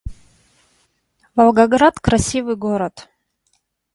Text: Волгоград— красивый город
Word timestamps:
Волгоград— 1.35 1.99
красивый 1.99 2.55
город 2.55 3.07